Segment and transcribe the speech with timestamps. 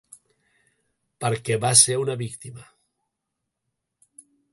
[1.25, 2.65] Perquè va ser una víctima.